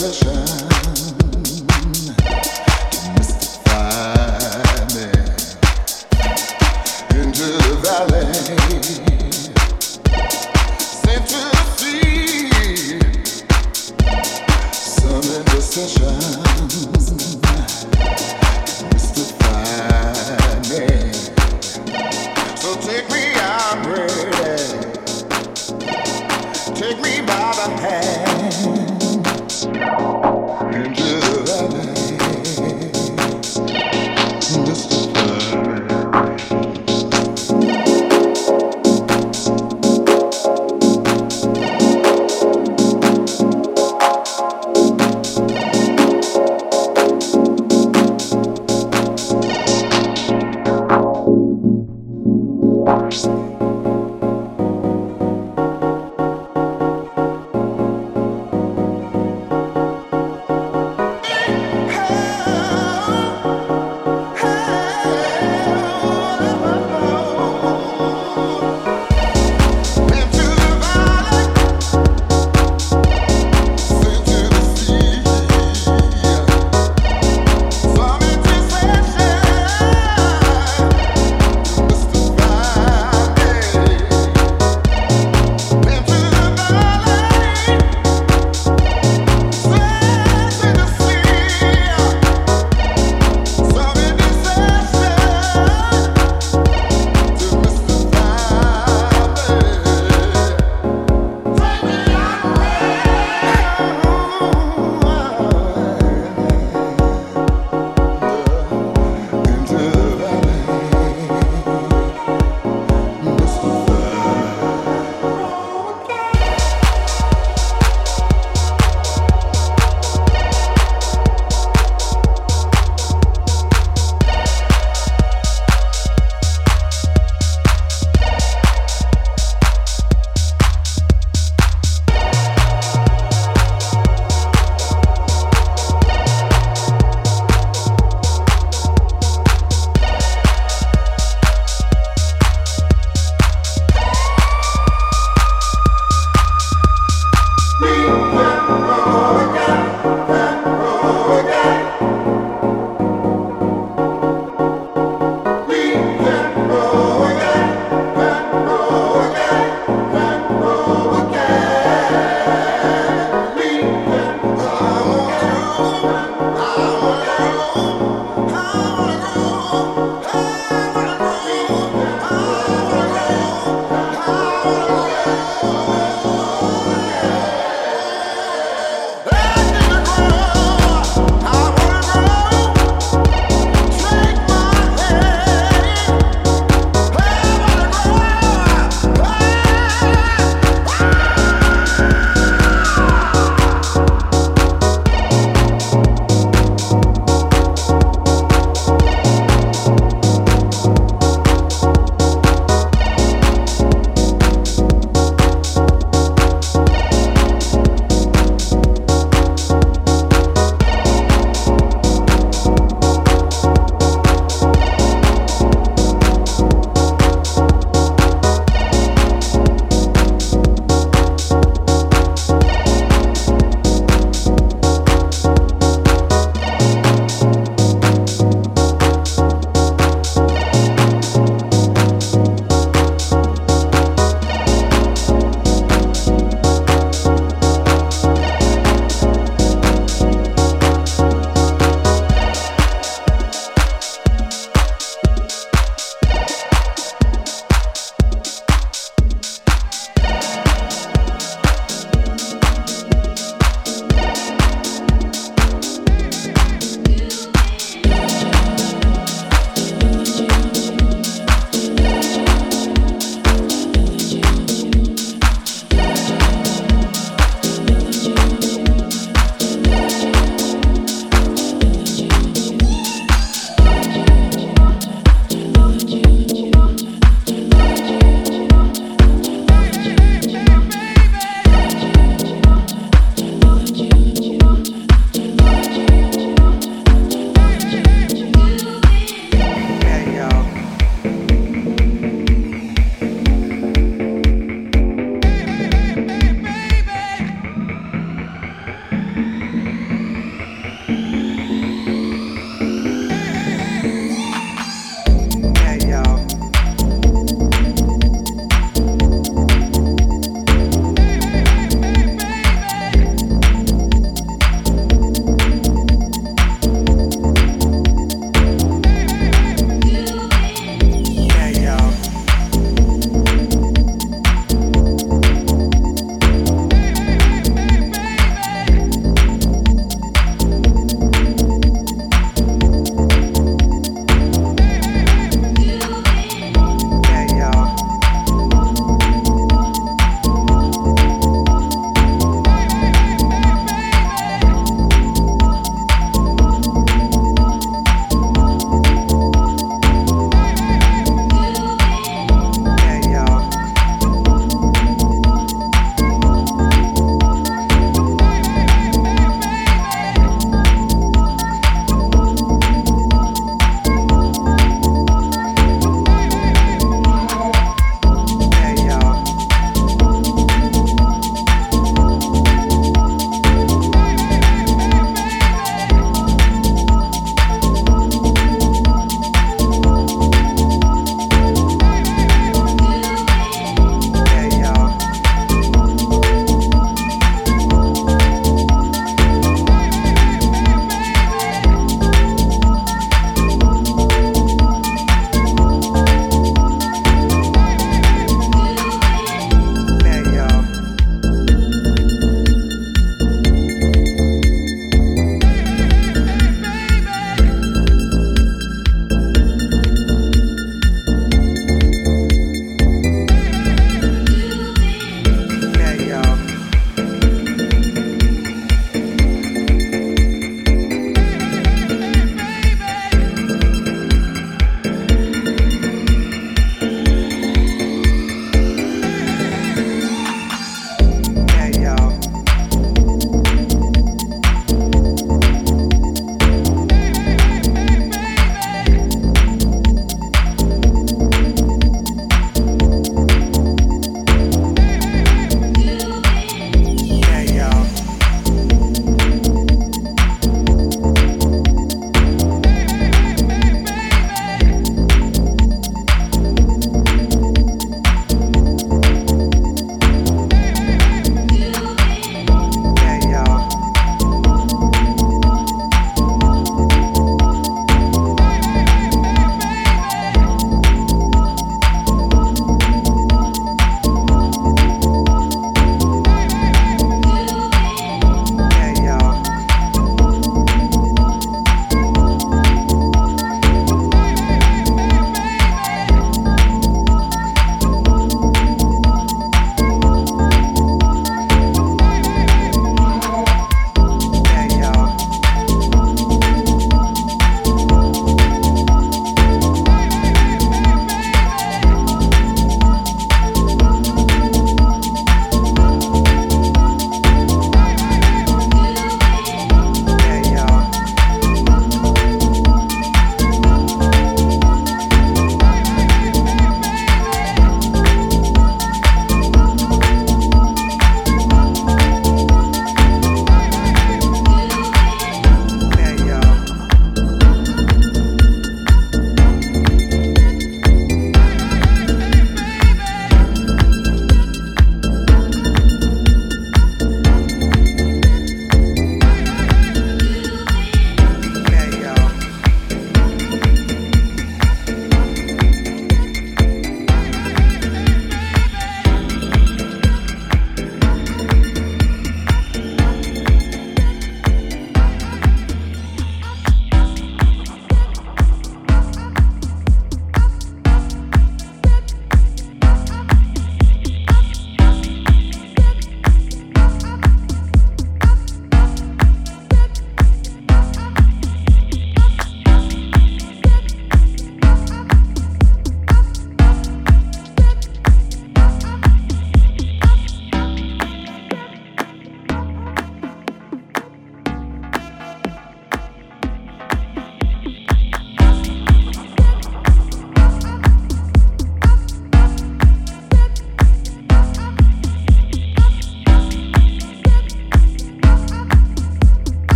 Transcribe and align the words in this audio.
pressure 0.00 0.49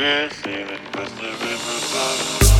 We're 0.00 0.30
sailing 0.30 0.78
past 0.92 1.14
the 1.16 1.24
river. 1.24 1.80
bottom. 1.92 2.59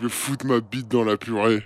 Je 0.00 0.06
vais 0.06 0.10
foutre 0.10 0.46
ma 0.46 0.60
bite 0.60 0.88
dans 0.88 1.04
la 1.04 1.18
purée. 1.18 1.62